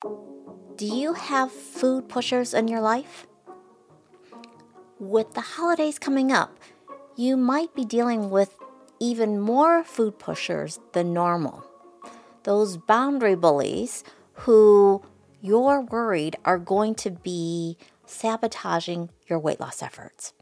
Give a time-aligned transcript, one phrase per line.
[0.00, 3.26] Do you have food pushers in your life?
[5.00, 6.56] With the holidays coming up,
[7.16, 8.54] you might be dealing with
[9.00, 11.64] even more food pushers than normal.
[12.44, 14.04] Those boundary bullies
[14.44, 15.02] who
[15.40, 17.76] you're worried are going to be
[18.06, 20.32] sabotaging your weight loss efforts.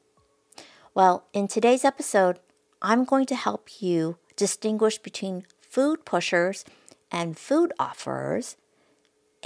[0.93, 2.41] Well, in today's episode,
[2.83, 6.67] I'm going to help you distinguish between food pushers
[7.11, 8.57] and food offerers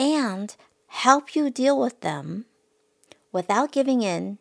[0.00, 0.56] and
[0.86, 2.46] help you deal with them
[3.32, 4.38] without giving in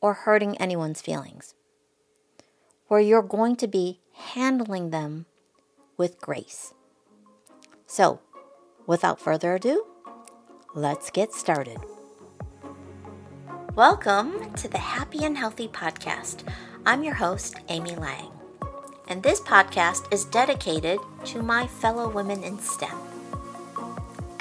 [0.00, 1.54] or hurting anyone's feelings,
[2.88, 5.26] where you're going to be handling them
[5.96, 6.74] with grace.
[7.86, 8.18] So,
[8.84, 9.86] without further ado,
[10.74, 11.78] let's get started.
[13.76, 16.42] Welcome to the Happy and Healthy Podcast.
[16.84, 18.32] I'm your host, Amy Lang,
[19.06, 23.13] and this podcast is dedicated to my fellow women in STEM.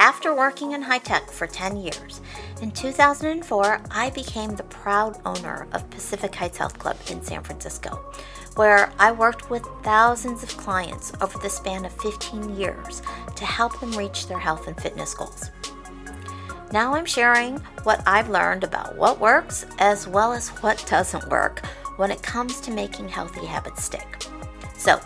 [0.03, 2.19] After working in high tech for 10 years,
[2.61, 8.03] in 2004, I became the proud owner of Pacific Heights Health Club in San Francisco,
[8.55, 13.01] where I worked with thousands of clients over the span of 15 years
[13.37, 15.51] to help them reach their health and fitness goals.
[16.73, 21.65] Now I'm sharing what I've learned about what works as well as what doesn't work
[21.95, 24.25] when it comes to making healthy habits stick.
[24.75, 24.99] So,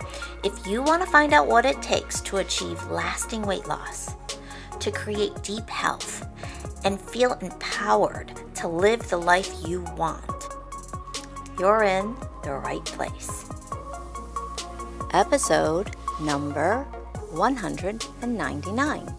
[0.43, 4.15] if you want to find out what it takes to achieve lasting weight loss,
[4.79, 6.27] to create deep health,
[6.83, 10.47] and feel empowered to live the life you want,
[11.59, 13.45] you're in the right place.
[15.13, 16.83] Episode number
[17.31, 19.15] 199.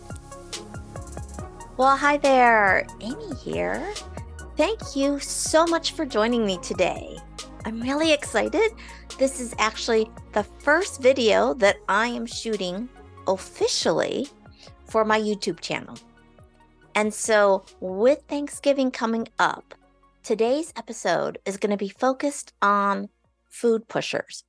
[1.77, 3.95] Well, hi there, Amy here.
[4.57, 7.17] Thank you so much for joining me today.
[7.65, 8.73] I'm really excited.
[9.19, 12.89] This is actually the first video that I am shooting
[13.27, 14.29] officially
[14.89, 15.97] for my YouTube channel.
[16.95, 19.75] And so, with Thanksgiving coming up,
[20.23, 23.09] today's episode is going to be focused on
[23.49, 24.45] food pushers.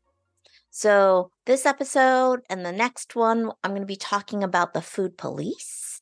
[0.72, 5.18] So, this episode and the next one, I'm going to be talking about the food
[5.18, 6.00] police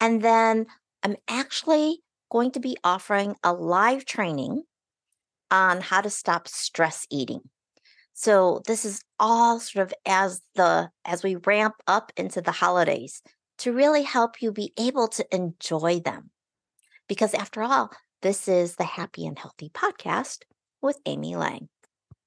[0.00, 0.66] and then
[1.02, 2.00] I'm actually
[2.30, 4.64] going to be offering a live training
[5.50, 7.40] on how to stop stress eating.
[8.12, 13.22] So this is all sort of as the as we ramp up into the holidays
[13.58, 16.30] to really help you be able to enjoy them.
[17.08, 17.90] Because after all,
[18.22, 20.38] this is the Happy and Healthy podcast
[20.82, 21.68] with Amy Lang.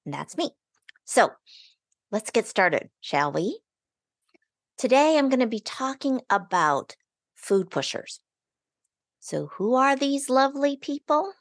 [0.05, 0.51] And that's me.
[1.05, 1.31] So
[2.11, 3.59] let's get started, shall we?
[4.77, 6.95] Today I'm going to be talking about
[7.35, 8.19] food pushers.
[9.19, 11.33] So, who are these lovely people?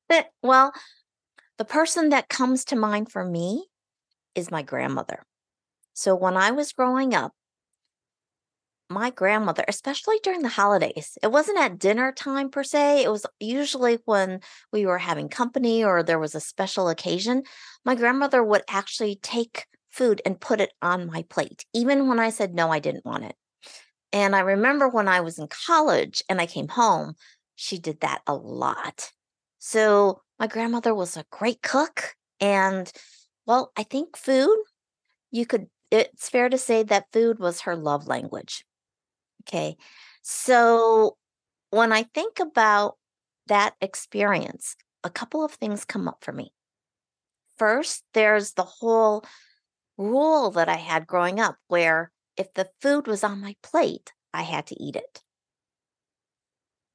[0.42, 0.72] well,
[1.58, 3.66] the person that comes to mind for me
[4.34, 5.26] is my grandmother.
[5.92, 7.32] So, when I was growing up,
[8.94, 13.04] my grandmother, especially during the holidays, it wasn't at dinner time per se.
[13.04, 14.40] It was usually when
[14.72, 17.42] we were having company or there was a special occasion.
[17.84, 22.30] My grandmother would actually take food and put it on my plate, even when I
[22.30, 23.36] said no, I didn't want it.
[24.12, 27.14] And I remember when I was in college and I came home,
[27.56, 29.10] she did that a lot.
[29.58, 32.14] So my grandmother was a great cook.
[32.40, 32.90] And
[33.46, 34.56] well, I think food,
[35.30, 38.64] you could, it's fair to say that food was her love language.
[39.48, 39.76] Okay.
[40.22, 41.16] So
[41.70, 42.96] when I think about
[43.46, 46.52] that experience, a couple of things come up for me.
[47.58, 49.24] First, there's the whole
[49.96, 54.42] rule that I had growing up where if the food was on my plate, I
[54.42, 55.22] had to eat it.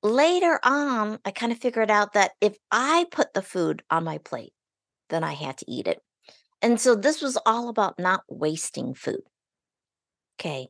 [0.02, 4.18] Later on, I kind of figured out that if I put the food on my
[4.18, 4.54] plate,
[5.09, 6.02] then I had to eat it.
[6.62, 9.22] And so this was all about not wasting food.
[10.40, 10.70] Okay.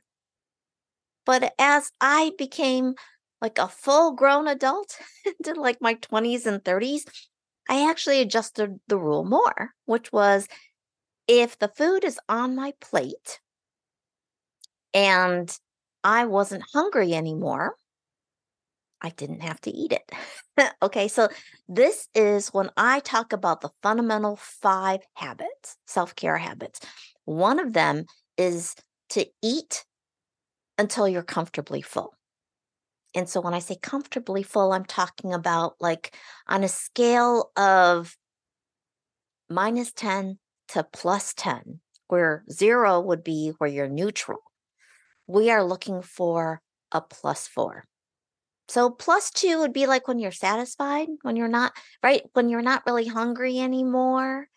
[1.29, 2.95] But as I became
[3.39, 4.97] like a full grown adult
[5.27, 7.05] into like my 20s and 30s,
[7.69, 10.47] I actually adjusted the rule more, which was
[11.27, 13.41] if the food is on my plate,
[14.91, 15.55] and
[16.03, 17.75] I wasn't hungry anymore,
[18.99, 20.11] I didn't have to eat it.
[20.81, 21.29] okay, so
[21.67, 26.79] this is when I talk about the fundamental five habits, self care habits.
[27.25, 28.05] One of them
[28.35, 28.73] is
[29.09, 29.85] to eat
[30.79, 32.15] until you're comfortably full.
[33.13, 36.15] And so when I say comfortably full, I'm talking about like
[36.47, 38.15] on a scale of
[39.47, 40.39] minus 10
[40.69, 44.39] to plus 10, where zero would be where you're neutral
[45.29, 46.59] we are looking for
[46.91, 47.85] a plus four.
[48.67, 51.73] So plus two would be like when you're satisfied, when you're not,
[52.03, 52.23] right?
[52.33, 54.47] When you're not really hungry anymore.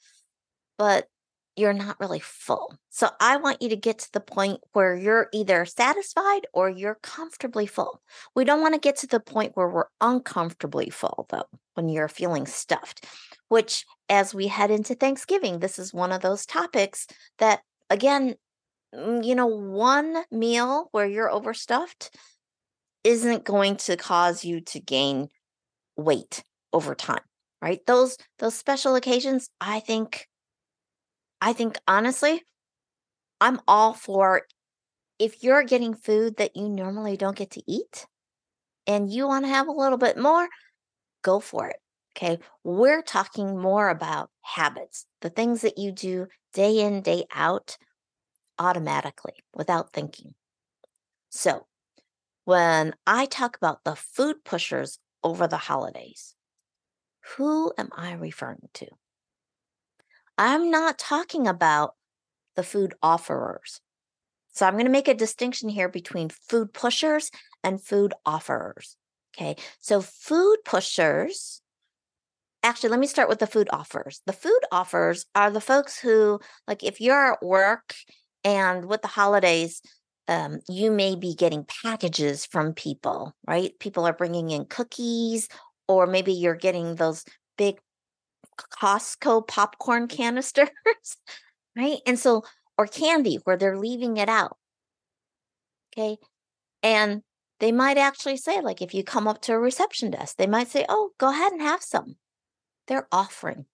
[0.78, 1.08] But
[1.56, 2.74] you're not really full.
[2.90, 6.98] So I want you to get to the point where you're either satisfied or you're
[7.02, 8.00] comfortably full.
[8.34, 11.44] We don't want to get to the point where we're uncomfortably full, though,
[11.74, 13.06] when you're feeling stuffed,
[13.48, 17.06] which as we head into Thanksgiving, this is one of those topics
[17.38, 17.60] that,
[17.90, 18.36] again,
[18.94, 22.16] mm, you know, one meal where you're overstuffed
[23.04, 25.28] isn't going to cause you to gain
[25.96, 27.20] weight over time
[27.60, 30.26] right those those special occasions i think
[31.42, 32.44] I think honestly,
[33.40, 34.42] I'm all for
[35.18, 38.06] if you're getting food that you normally don't get to eat
[38.86, 40.48] and you want to have a little bit more,
[41.22, 41.80] go for it.
[42.16, 42.38] Okay.
[42.62, 47.76] We're talking more about habits, the things that you do day in, day out
[48.60, 50.34] automatically without thinking.
[51.30, 51.66] So,
[52.44, 56.36] when I talk about the food pushers over the holidays,
[57.36, 58.86] who am I referring to?
[60.42, 61.94] I'm not talking about
[62.56, 63.80] the food offerers.
[64.52, 67.30] So I'm going to make a distinction here between food pushers
[67.62, 68.96] and food offerers.
[69.36, 69.54] Okay.
[69.78, 71.62] So food pushers,
[72.64, 74.20] actually, let me start with the food offers.
[74.26, 77.94] The food offers are the folks who, like, if you're at work
[78.42, 79.80] and with the holidays,
[80.26, 83.78] um, you may be getting packages from people, right?
[83.78, 85.48] People are bringing in cookies,
[85.86, 87.24] or maybe you're getting those
[87.56, 87.78] big
[88.56, 90.68] Costco popcorn canisters,
[91.76, 91.98] right?
[92.06, 92.44] And so,
[92.78, 94.56] or candy where they're leaving it out.
[95.92, 96.18] Okay.
[96.82, 97.22] And
[97.60, 100.68] they might actually say, like, if you come up to a reception desk, they might
[100.68, 102.16] say, oh, go ahead and have some.
[102.88, 103.66] They're offering,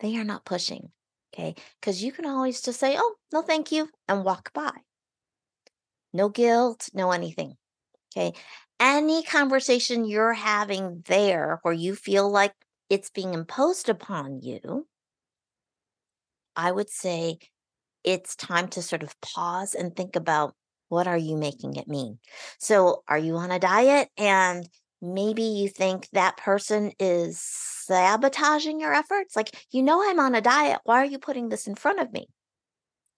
[0.00, 0.90] they are not pushing.
[1.32, 1.54] Okay.
[1.80, 4.72] Because you can always just say, oh, no, thank you, and walk by.
[6.12, 7.56] No guilt, no anything.
[8.12, 8.32] Okay.
[8.80, 12.52] Any conversation you're having there where you feel like
[12.90, 14.86] it's being imposed upon you,
[16.56, 17.38] I would say
[18.04, 20.54] it's time to sort of pause and think about
[20.88, 22.18] what are you making it mean?
[22.58, 24.68] So, are you on a diet and
[25.00, 29.36] maybe you think that person is sabotaging your efforts?
[29.36, 30.80] Like, you know, I'm on a diet.
[30.84, 32.26] Why are you putting this in front of me?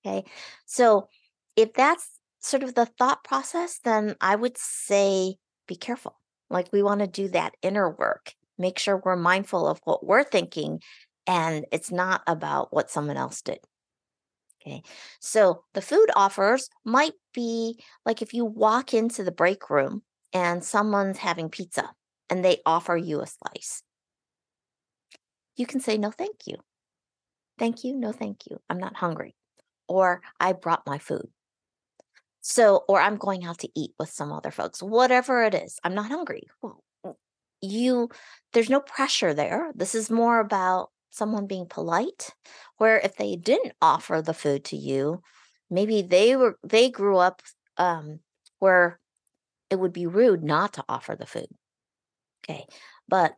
[0.06, 0.24] Okay.
[0.66, 1.08] So,
[1.56, 2.06] if that's
[2.40, 5.36] sort of the thought process, then I would say
[5.66, 6.20] be careful.
[6.50, 10.24] Like, we want to do that inner work make sure we're mindful of what we're
[10.24, 10.80] thinking
[11.26, 13.58] and it's not about what someone else did.
[14.62, 14.82] Okay.
[15.20, 20.64] So the food offers might be like if you walk into the break room and
[20.64, 21.90] someone's having pizza
[22.30, 23.82] and they offer you a slice.
[25.56, 26.56] You can say, no, thank you.
[27.58, 27.94] Thank you.
[27.94, 28.58] No, thank you.
[28.70, 29.34] I'm not hungry.
[29.88, 31.28] Or I brought my food.
[32.40, 35.78] So, or I'm going out to eat with some other folks, whatever it is.
[35.84, 36.48] I'm not hungry
[37.62, 38.10] you
[38.52, 39.72] there's no pressure there.
[39.74, 42.30] This is more about someone being polite
[42.78, 45.22] where if they didn't offer the food to you,
[45.70, 47.42] maybe they were they grew up
[47.78, 48.20] um
[48.58, 48.98] where
[49.70, 51.48] it would be rude not to offer the food.
[52.44, 52.66] Okay.
[53.08, 53.34] But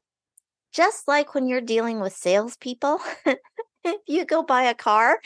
[0.73, 3.01] just like when you're dealing with salespeople,
[3.85, 5.21] if you go buy a car,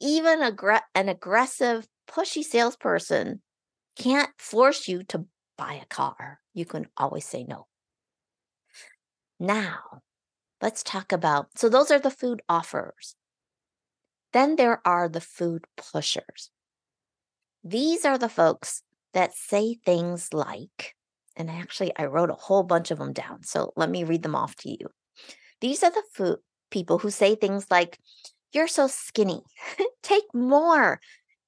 [0.00, 3.42] even aggr- an aggressive, pushy salesperson
[3.96, 5.26] can't force you to
[5.58, 6.40] buy a car.
[6.54, 7.66] You can always say no.
[9.44, 10.00] Now,
[10.62, 13.14] let's talk about so those are the food offerers.
[14.32, 16.50] Then there are the food pushers.
[17.62, 18.82] These are the folks
[19.12, 20.96] that say things like,
[21.36, 23.42] and actually, I wrote a whole bunch of them down.
[23.42, 24.88] So let me read them off to you.
[25.60, 26.38] These are the food
[26.70, 27.98] people who say things like,
[28.50, 29.42] You're so skinny.
[30.02, 31.00] Take more.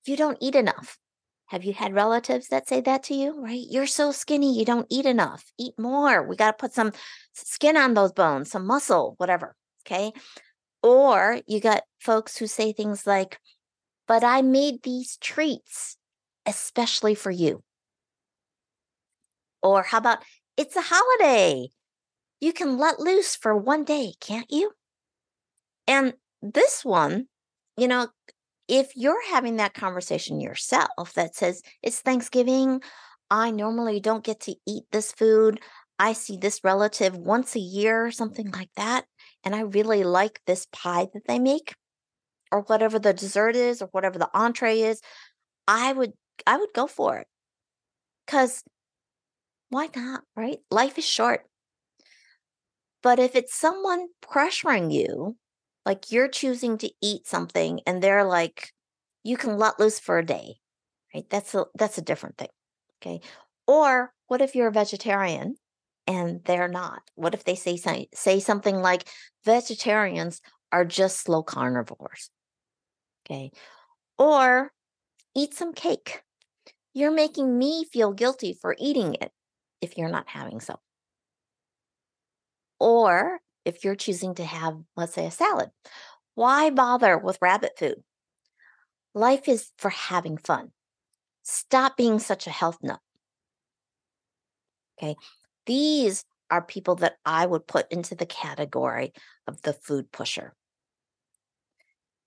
[0.05, 0.99] You don't eat enough.
[1.47, 3.41] Have you had relatives that say that to you?
[3.41, 3.65] Right?
[3.69, 5.45] You're so skinny, you don't eat enough.
[5.59, 6.23] Eat more.
[6.23, 6.93] We got to put some
[7.35, 9.55] skin on those bones, some muscle, whatever.
[9.87, 10.13] Okay.
[10.83, 13.39] Or you got folks who say things like,
[14.09, 15.97] but I made these treats
[16.47, 17.63] especially for you.
[19.63, 20.19] Or how about,
[20.57, 21.69] it's a holiday.
[22.41, 24.73] You can let loose for one day, can't you?
[25.89, 27.27] And this one,
[27.77, 28.09] you know,
[28.69, 32.83] if you're having that conversation yourself that says, it's Thanksgiving,
[33.31, 35.61] I normally don't get to eat this food.
[35.99, 39.05] I see this relative once a year something like that.
[39.45, 41.75] And I really like this pie that they make
[42.53, 45.01] or whatever the dessert is or whatever the entree is.
[45.67, 46.13] I would
[46.47, 47.27] I would go for it.
[48.27, 48.63] Cuz
[49.71, 50.59] why not, right?
[50.71, 51.47] Life is short.
[53.03, 55.37] But if it's someone pressuring you
[55.87, 58.73] like you're choosing to eat something and they're like,
[59.23, 60.57] you can let loose for a day,
[61.15, 61.25] right?
[61.31, 62.49] That's a that's a different thing.
[63.01, 63.21] Okay.
[63.67, 65.55] Or what if you're a vegetarian
[66.07, 67.03] and they're not?
[67.15, 67.79] What if they say
[68.13, 69.09] say something like
[69.45, 72.31] vegetarians are just slow carnivores?
[73.25, 73.53] Okay.
[74.19, 74.73] Or
[75.37, 76.23] eat some cake.
[76.95, 79.31] You're making me feel guilty for eating it
[79.81, 80.79] if you're not having some.
[82.81, 85.71] Or if you're choosing to have, let's say, a salad,
[86.35, 88.03] why bother with rabbit food?
[89.13, 90.71] Life is for having fun.
[91.43, 93.01] Stop being such a health nut.
[94.99, 95.17] Okay.
[95.67, 99.13] These are people that I would put into the category
[99.47, 100.55] of the food pusher.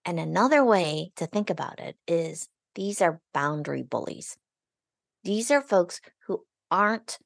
[0.03, 4.37] And another way to think about it is these are boundary bullies.
[5.23, 7.17] These are folks who aren't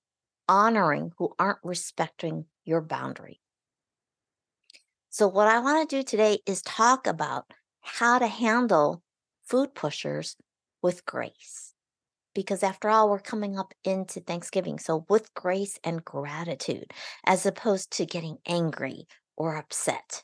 [0.47, 3.39] honoring, who aren't respecting your boundary.
[5.13, 7.45] So, what I want to do today is talk about
[7.81, 9.03] how to handle
[9.43, 10.35] food pushers
[10.81, 11.75] with grace.
[12.33, 14.79] Because after all, we're coming up into Thanksgiving.
[14.79, 16.93] So, with grace and gratitude,
[17.27, 19.05] as opposed to getting angry
[19.37, 20.23] or upset.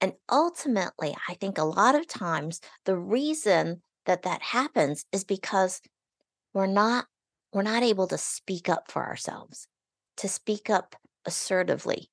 [0.00, 5.82] And ultimately, I think a lot of times the reason that that happens is because
[6.54, 7.04] we're not
[7.52, 9.68] we're not able to speak up for ourselves,
[10.16, 10.96] to speak up
[11.26, 12.08] assertively.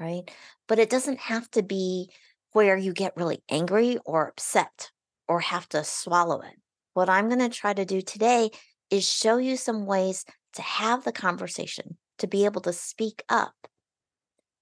[0.00, 0.22] Right?
[0.66, 2.10] But it doesn't have to be
[2.52, 4.90] where you get really angry or upset
[5.28, 6.54] or have to swallow it.
[6.94, 8.50] What I'm going to try to do today
[8.90, 13.54] is show you some ways to have the conversation, to be able to speak up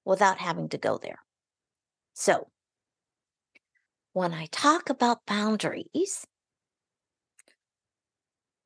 [0.04, 1.21] without having to go there.
[2.14, 2.49] So,
[4.12, 6.26] when I talk about boundaries,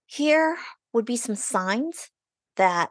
[0.07, 0.57] here
[0.93, 2.11] would be some signs
[2.57, 2.91] that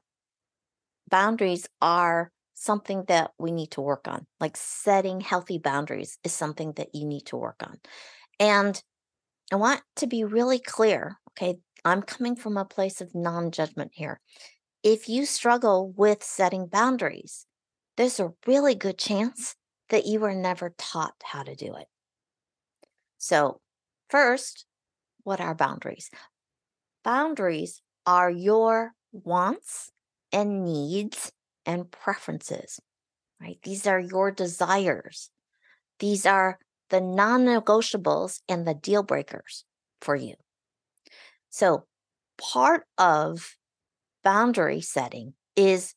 [1.10, 4.28] boundaries are something that we need to work on.
[4.40, 7.80] Like setting healthy boundaries is something that you need to work on.
[8.40, 8.82] And
[9.52, 11.18] I want to be really clear.
[11.32, 11.58] Okay.
[11.84, 14.20] I'm coming from a place of non judgment here.
[14.84, 17.48] If you struggle with setting boundaries,
[17.98, 19.56] there's a really good chance
[19.90, 21.88] that you were never taught how to do it.
[23.18, 23.60] So,
[24.10, 24.66] first,
[25.24, 26.12] what are boundaries?
[27.04, 29.92] Boundaries are your wants
[30.32, 31.32] and needs
[31.72, 32.80] and preferences,
[33.40, 33.58] right?
[33.64, 35.30] These are your desires.
[36.00, 36.60] These are
[36.90, 39.66] the non negotiables and the deal breakers
[40.02, 40.36] for you.
[41.50, 41.86] So,
[42.38, 43.56] part of
[44.24, 45.96] boundary setting is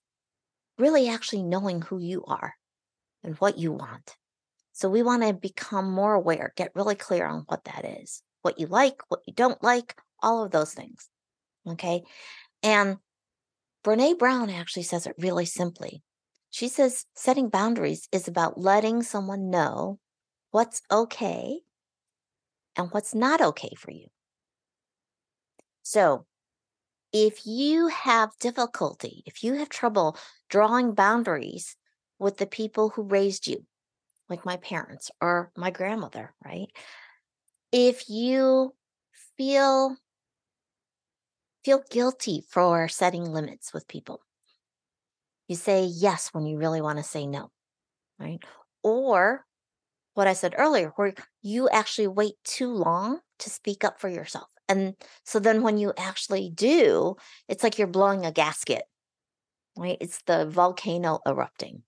[0.78, 2.54] really actually knowing who you are
[3.22, 4.16] and what you want.
[4.72, 8.58] So, we want to become more aware, get really clear on what that is, what
[8.58, 11.08] you like, what you don't like, all of those things.
[11.66, 12.02] Okay.
[12.62, 12.98] And
[13.84, 16.02] Brene Brown actually says it really simply.
[16.50, 19.98] She says setting boundaries is about letting someone know
[20.50, 21.60] what's okay
[22.76, 24.06] and what's not okay for you.
[25.82, 26.26] So,
[27.12, 30.16] if you have difficulty, if you have trouble
[30.48, 31.76] drawing boundaries
[32.18, 33.66] with the people who raised you,
[34.28, 36.68] like my parents or my grandmother, right?
[37.70, 38.74] If you
[39.36, 39.96] feel
[41.64, 44.20] feel guilty for setting limits with people.
[45.48, 47.50] You say yes when you really want to say no,
[48.18, 48.38] right?
[48.82, 49.44] Or
[50.14, 54.48] what I said earlier, where you actually wait too long to speak up for yourself.
[54.68, 54.94] And
[55.24, 57.16] so then when you actually do,
[57.48, 58.84] it's like you're blowing a gasket,
[59.76, 59.98] right?
[60.00, 61.82] It's the volcano erupting.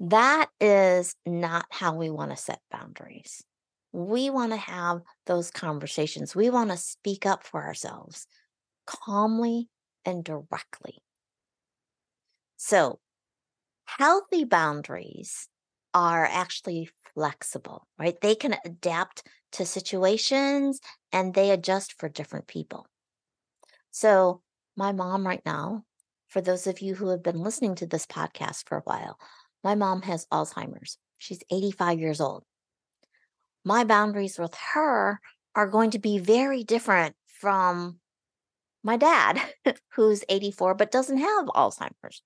[0.00, 3.44] That is not how we want to set boundaries
[3.92, 6.34] we want to have those conversations.
[6.34, 8.26] We want to speak up for ourselves
[8.86, 9.68] calmly
[10.04, 11.02] and directly.
[12.56, 13.00] So,
[13.84, 15.48] healthy boundaries
[15.94, 18.18] are actually flexible, right?
[18.20, 20.80] They can adapt to situations
[21.12, 22.86] and they adjust for different people.
[23.90, 24.40] So,
[24.74, 25.84] my mom, right now,
[26.28, 29.18] for those of you who have been listening to this podcast for a while,
[29.62, 30.96] my mom has Alzheimer's.
[31.18, 32.44] She's 85 years old
[33.64, 35.20] my boundaries with her
[35.54, 37.98] are going to be very different from
[38.82, 39.40] my dad,
[39.94, 42.22] who's 84 but doesn't have Alzheimer's.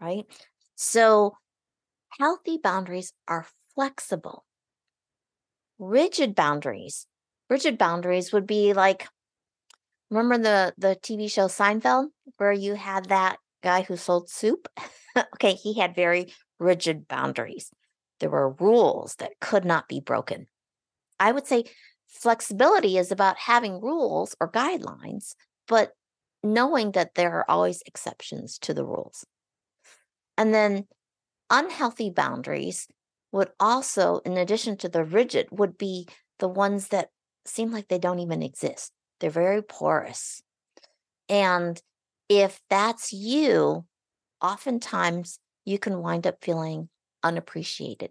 [0.00, 0.24] Right.
[0.74, 1.34] So,
[2.18, 4.44] healthy boundaries are flexible.
[5.78, 7.06] Rigid boundaries,
[7.48, 9.08] rigid boundaries would be like,
[10.10, 14.68] remember the, the TV show Seinfeld, where you had that guy who sold soup?
[15.34, 17.70] okay, he had very rigid boundaries.
[18.22, 20.46] There were rules that could not be broken.
[21.18, 21.64] I would say
[22.06, 25.34] flexibility is about having rules or guidelines,
[25.66, 25.90] but
[26.40, 29.26] knowing that there are always exceptions to the rules.
[30.38, 30.86] And then
[31.50, 32.86] unhealthy boundaries
[33.32, 36.06] would also, in addition to the rigid, would be
[36.38, 37.08] the ones that
[37.44, 38.92] seem like they don't even exist.
[39.18, 40.40] They're very porous.
[41.28, 41.82] And
[42.28, 43.84] if that's you,
[44.40, 46.88] oftentimes you can wind up feeling
[47.22, 48.10] unappreciated,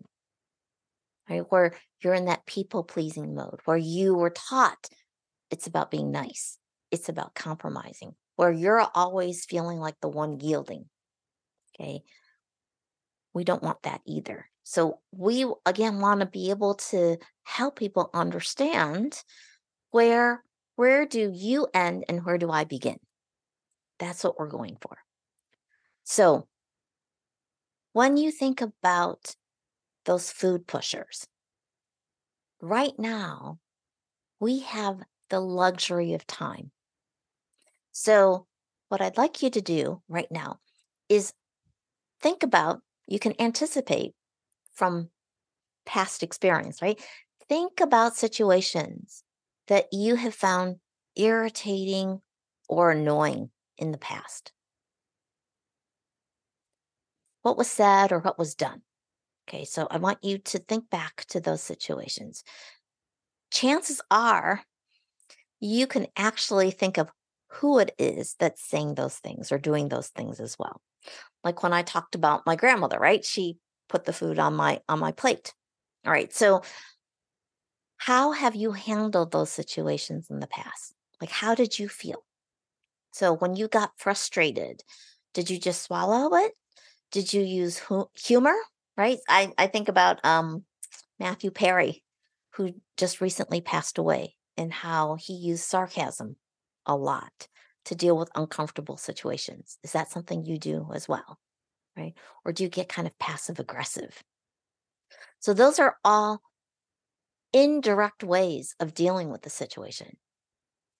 [1.30, 1.44] right?
[1.50, 4.89] Where you're in that people pleasing mode where you were taught
[5.51, 6.58] it's about being nice,
[6.89, 10.86] it's about compromising, where you're always feeling like the one yielding.
[11.75, 12.01] Okay.
[13.34, 14.46] We don't want that either.
[14.63, 19.18] So, we again want to be able to help people understand
[19.91, 20.44] where
[20.75, 22.98] where do you end and where do I begin?
[24.00, 24.98] That's what we're going for.
[26.03, 26.48] So,
[27.93, 29.36] when you think about
[30.05, 31.27] those food pushers,
[32.62, 33.60] right now,
[34.39, 36.71] we have the luxury of time.
[37.91, 38.48] So,
[38.89, 40.60] what I'd like you to do right now
[41.10, 41.33] is
[42.21, 44.13] think about, you can anticipate
[44.74, 45.10] from
[45.86, 47.00] past experience, right?
[47.48, 49.24] Think about situations
[49.67, 50.77] that you have found
[51.15, 52.21] irritating
[52.69, 54.53] or annoying in the past.
[57.41, 58.81] What was said or what was done?
[59.48, 62.43] Okay, so I want you to think back to those situations.
[63.51, 64.63] Chances are
[65.60, 67.10] you can actually think of
[67.50, 70.81] who it is that's saying those things or doing those things as well.
[71.43, 73.24] Like when I talked about my grandmother, right?
[73.24, 73.57] She
[73.89, 75.53] put the food on my on my plate.
[76.05, 76.33] All right.
[76.33, 76.62] So
[77.98, 80.95] how have you handled those situations in the past?
[81.19, 82.24] Like how did you feel?
[83.12, 84.83] So when you got frustrated,
[85.33, 86.53] did you just swallow it?
[87.12, 88.56] Did you use hu- humor?
[88.98, 89.20] Right?
[89.30, 90.65] I I think about um
[91.20, 92.03] Matthew Perry
[92.56, 96.36] who just recently passed away and how he used sarcasm
[96.86, 97.48] a lot
[97.86, 99.77] to deal with uncomfortable situations.
[99.84, 101.39] Is that something you do as well?
[101.98, 102.13] Right?
[102.46, 104.22] Or do you get kind of passive aggressive?
[105.39, 106.41] So, those are all
[107.53, 110.18] indirect ways of dealing with the situation.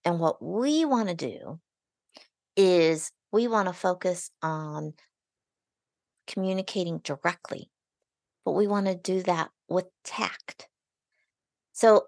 [0.03, 1.60] And what we want to do
[2.56, 4.94] is we want to focus on
[6.32, 7.70] communicating directly,
[8.46, 10.68] but we want to do that with tact.
[11.74, 12.06] So,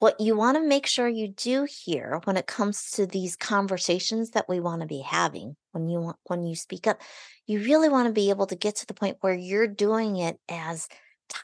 [0.00, 4.30] what you want to make sure you do here when it comes to these conversations
[4.30, 7.00] that we want to be having when you want when you speak up
[7.46, 10.38] you really want to be able to get to the point where you're doing it
[10.48, 10.88] as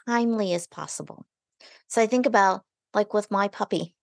[0.07, 1.25] timely as possible
[1.87, 3.93] so i think about like with my puppy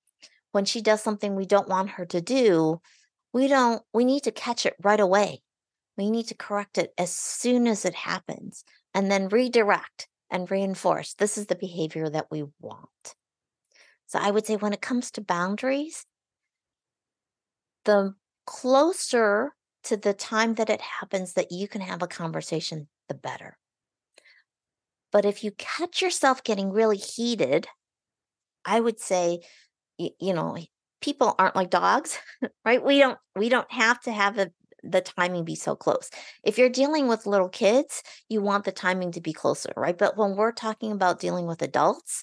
[0.53, 2.81] when she does something we don't want her to do
[3.33, 5.43] we don't we need to catch it right away
[5.97, 11.15] we need to correct it as soon as it happens and then redirect and reinforce
[11.15, 13.15] this is the behavior that we want
[14.07, 16.07] so I would say when it comes to boundaries,
[17.85, 18.15] the
[18.47, 19.55] closer
[19.85, 23.59] to the time that it happens that you can have a conversation, the better.
[25.11, 27.67] But if you catch yourself getting really heated,
[28.65, 29.41] I would say,
[29.99, 30.57] you, you know,
[31.01, 32.19] people aren't like dogs,
[32.65, 32.85] right?
[32.85, 34.51] We don't we don't have to have a,
[34.85, 36.11] the timing be so close.
[36.43, 39.97] If you're dealing with little kids, you want the timing to be closer, right?
[39.97, 42.23] But when we're talking about dealing with adults,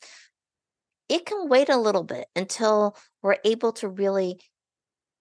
[1.10, 4.39] it can wait a little bit until we're able to really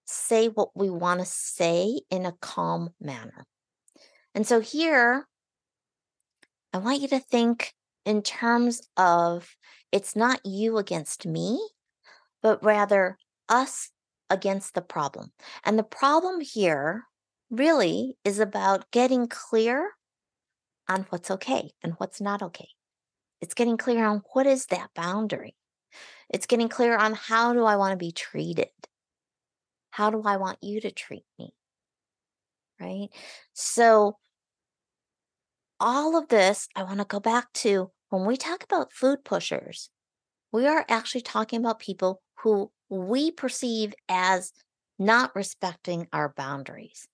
[0.05, 3.45] say what we want to say in a calm manner.
[4.33, 5.27] And so here,
[6.73, 7.73] I want you to think
[8.05, 9.55] in terms of
[9.91, 11.59] it's not you against me,
[12.41, 13.17] but rather
[13.49, 13.89] us
[14.29, 15.31] against the problem.
[15.65, 17.03] And the problem here
[17.51, 19.91] really is about getting clear
[20.89, 22.69] on what's okay and what's not okay.
[23.41, 25.55] It's getting clear on what is that boundary.
[26.29, 28.69] It's getting clear on how do I want to be treated?
[29.91, 31.53] How do I want you to treat me?
[32.79, 33.09] Right?
[33.53, 34.17] So,
[35.79, 39.89] all of this, I want to go back to when we talk about food pushers,
[40.51, 44.51] we are actually talking about people who we perceive as
[44.99, 47.07] not respecting our boundaries.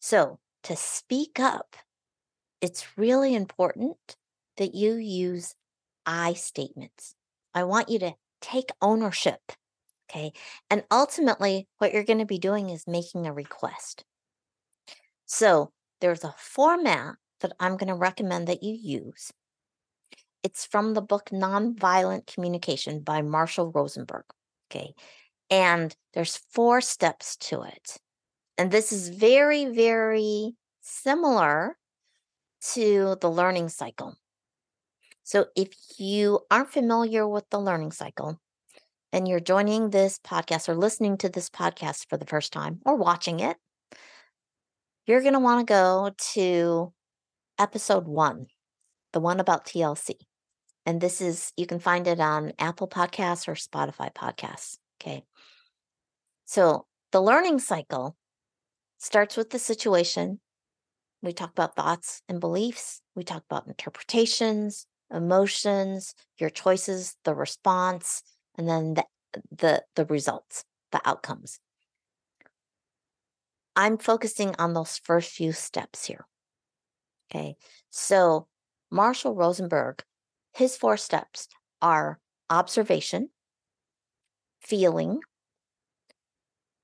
[0.00, 1.76] So, to speak up,
[2.60, 4.16] it's really important
[4.56, 5.54] that you use
[6.04, 7.14] I statements.
[7.54, 9.40] I want you to take ownership.
[10.10, 10.32] Okay.
[10.70, 14.04] And ultimately, what you're going to be doing is making a request.
[15.26, 19.30] So there's a format that I'm going to recommend that you use.
[20.42, 24.24] It's from the book Nonviolent Communication by Marshall Rosenberg.
[24.70, 24.94] Okay.
[25.50, 27.98] And there's four steps to it.
[28.58, 31.78] And this is very, very similar
[32.74, 34.16] to the learning cycle.
[35.22, 38.40] So if you aren't familiar with the learning cycle
[39.12, 42.96] and you're joining this podcast or listening to this podcast for the first time or
[42.96, 43.56] watching it,
[45.06, 46.92] you're going to want to go to
[47.58, 48.46] episode one,
[49.12, 50.14] the one about TLC.
[50.84, 54.78] And this is, you can find it on Apple Podcasts or Spotify Podcasts.
[55.00, 55.22] Okay.
[56.46, 58.16] So the learning cycle
[58.98, 60.40] starts with the situation.
[61.22, 63.00] We talk about thoughts and beliefs.
[63.14, 68.22] We talk about interpretations, emotions, your choices, the response,
[68.56, 69.04] and then the
[69.50, 71.60] the, the results, the outcomes.
[73.76, 76.26] I'm focusing on those first few steps here.
[77.30, 77.56] Okay.
[77.90, 78.48] So
[78.90, 80.02] Marshall Rosenberg,
[80.54, 81.46] his four steps
[81.82, 82.18] are
[82.50, 83.28] observation,
[84.60, 85.20] feeling,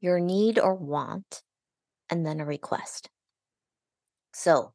[0.00, 1.42] your need or want,
[2.14, 3.10] and then a request.
[4.32, 4.72] So,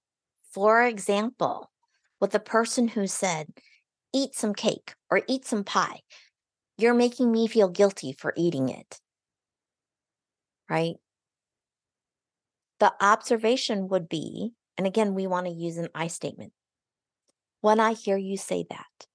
[0.51, 1.71] for example,
[2.19, 3.47] with the person who said,
[4.13, 6.01] eat some cake or eat some pie,
[6.77, 8.99] you're making me feel guilty for eating it.
[10.69, 10.95] Right?
[12.81, 16.51] The observation would be, and again, we want to use an I statement.
[17.61, 19.07] When I hear you say that.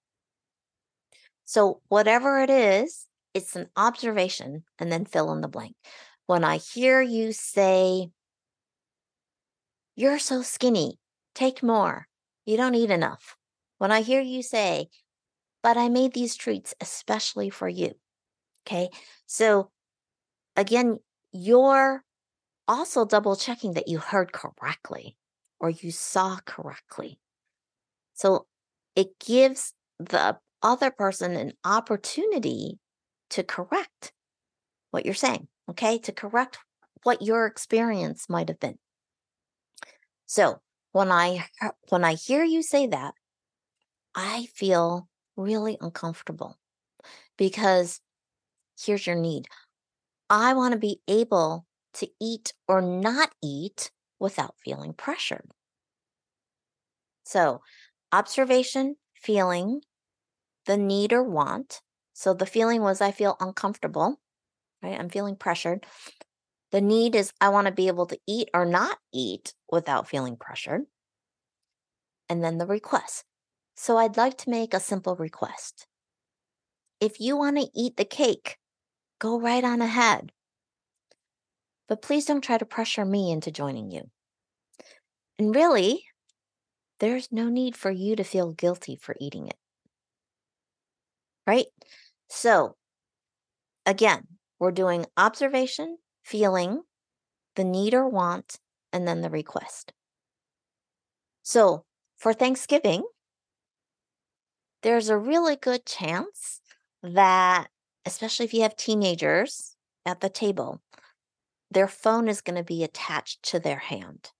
[1.45, 5.75] So, whatever it is, it's an observation and then fill in the blank.
[6.27, 8.11] When I hear you say,
[9.95, 10.99] You're so skinny,
[11.35, 12.09] take more,
[12.47, 13.37] you don't eat enough.
[13.79, 14.89] When I hear you say,
[15.63, 17.93] But I made these treats especially for you.
[18.67, 18.89] Okay.
[19.27, 19.71] So,
[20.57, 21.01] again,
[21.33, 22.03] you're
[22.67, 25.17] also double checking that you heard correctly
[25.61, 27.19] or you saw correctly.
[28.15, 28.47] So,
[28.97, 32.79] it gives the other person an opportunity
[33.31, 34.13] to correct
[34.91, 35.99] what you're saying, okay?
[35.99, 36.59] To correct
[37.03, 38.79] what your experience might have been.
[40.27, 40.61] So,
[40.93, 43.15] when I uh, when I hear you say that,
[44.15, 46.57] I feel really uncomfortable
[47.37, 48.01] because
[48.79, 49.47] here's your need.
[50.31, 55.51] I want to be able to eat or not eat without feeling pressured.
[57.25, 57.63] So,
[58.13, 59.83] observation, feeling,
[60.67, 61.81] the need or want.
[62.13, 64.21] So the feeling was I feel uncomfortable,
[64.85, 64.99] right?
[64.99, 65.87] I'm feeling pressured.
[66.73, 70.37] The need is I want to be able to eat or not eat without feeling
[70.37, 70.83] pressured.
[72.29, 73.25] And then the request.
[73.77, 75.87] So I'd like to make a simple request.
[77.01, 78.57] If you want to eat the cake,
[79.19, 80.33] go right on ahead.
[81.89, 84.11] But please don't try to pressure me into joining you.
[85.39, 86.05] And really,
[87.01, 89.57] there's no need for you to feel guilty for eating it
[91.47, 91.67] right?
[92.29, 92.77] So,
[93.87, 94.27] again,
[94.59, 96.83] we're doing observation, feeling,
[97.57, 98.59] the need or want,
[98.93, 99.93] and then the request.
[101.43, 101.85] So,
[102.17, 103.03] for Thanksgiving,
[104.83, 106.61] there's a really good chance
[107.03, 107.69] that,
[108.07, 110.81] especially if you have teenagers at the table,
[111.71, 114.31] their phone is going to be attached to their hand.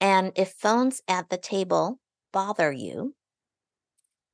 [0.00, 1.98] And if phones at the table
[2.32, 3.14] bother you,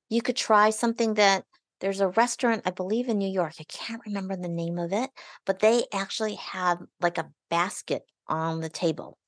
[0.09, 1.45] you could try something that
[1.81, 3.55] there's a restaurant, I believe in New York.
[3.61, 5.11] I can't remember the name of it,
[5.47, 9.19] but they actually have like a basket on the table.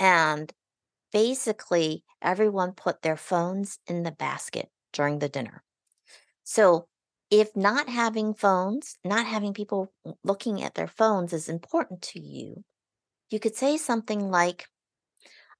[0.00, 0.52] And
[1.12, 5.64] basically, everyone put their phones in the basket during the dinner.
[6.44, 6.88] So,
[7.30, 9.92] if not having phones, not having people
[10.24, 12.64] looking at their phones is important to you,
[13.30, 14.66] you could say something like,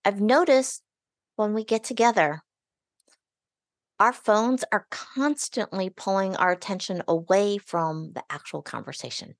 [0.05, 0.83] I've noticed
[1.37, 2.43] when we get together,
[4.01, 9.35] our phones are constantly pulling our attention away from the actual conversation.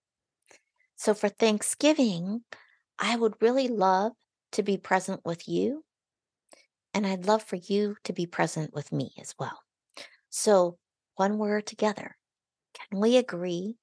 [0.97, 2.43] So for Thanksgiving,
[2.99, 4.13] I would really love
[4.53, 5.85] to be present with you.
[6.93, 9.61] And I'd love for you to be present with me as well.
[10.31, 10.79] So
[11.15, 12.17] when we're together,
[12.75, 13.77] can we agree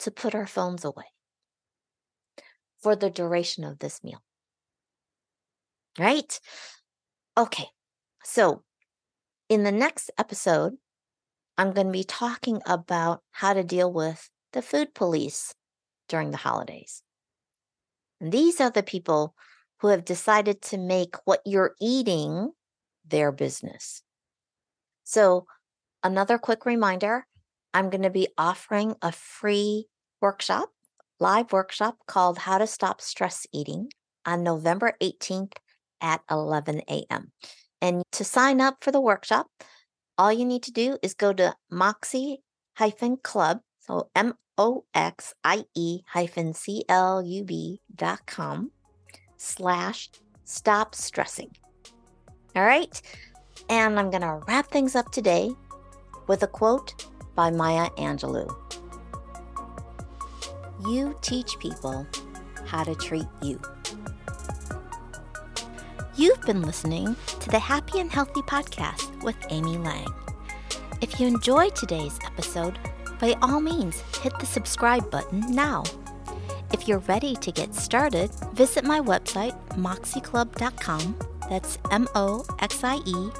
[0.00, 1.06] to put our phones away
[2.80, 4.22] for the duration of this meal?
[5.98, 6.38] Right?
[7.36, 7.66] Okay.
[8.24, 8.62] So
[9.52, 10.78] in the next episode,
[11.58, 15.54] I'm going to be talking about how to deal with the food police
[16.08, 17.02] during the holidays.
[18.18, 19.34] And these are the people
[19.80, 22.52] who have decided to make what you're eating
[23.06, 24.02] their business.
[25.04, 25.44] So,
[26.02, 27.26] another quick reminder
[27.74, 29.84] I'm going to be offering a free
[30.22, 30.70] workshop,
[31.20, 33.90] live workshop called How to Stop Stress Eating
[34.24, 35.52] on November 18th
[36.00, 37.32] at 11 a.m.
[37.82, 39.48] And to sign up for the workshop,
[40.16, 42.42] all you need to do is go to moxie
[43.22, 48.70] club, so M O X I E hyphen C L U B dot com
[49.36, 50.10] slash
[50.44, 51.50] stop stressing.
[52.54, 53.02] All right.
[53.68, 55.50] And I'm going to wrap things up today
[56.26, 58.48] with a quote by Maya Angelou.
[60.88, 62.06] You teach people
[62.66, 63.60] how to treat you.
[66.14, 70.06] You've been listening to the Happy and Healthy Podcast with Amy Lang.
[71.00, 72.78] If you enjoyed today's episode,
[73.18, 75.84] by all means, hit the subscribe button now.
[76.72, 81.16] If you're ready to get started, visit my website, moxieclub.com.
[81.48, 83.30] That's M O X I E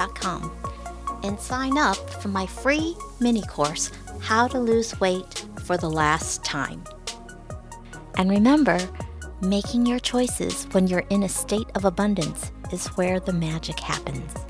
[0.00, 0.52] club.com
[1.22, 6.44] and sign up for my free mini course, How to Lose Weight for the Last
[6.44, 6.82] Time.
[8.16, 8.78] And remember,
[9.40, 14.49] making your choices when you're in a state of abundance is where the magic happens.